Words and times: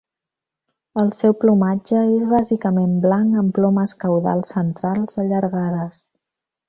El 1.01 1.11
seu 1.15 1.35
plomatge 1.43 2.01
és 2.15 2.25
bàsicament 2.31 2.95
blanc, 3.03 3.37
amb 3.43 3.53
plomes 3.59 3.93
caudals 4.05 4.53
centrals 4.55 5.21
allargades. 5.27 6.01